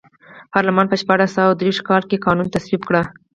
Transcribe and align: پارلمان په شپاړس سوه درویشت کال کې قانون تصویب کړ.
پارلمان 0.53 0.85
په 0.89 0.95
شپاړس 1.01 1.31
سوه 1.37 1.53
درویشت 1.59 1.81
کال 1.89 2.03
کې 2.09 2.21
قانون 2.25 2.47
تصویب 2.55 2.81
کړ. 2.89 2.93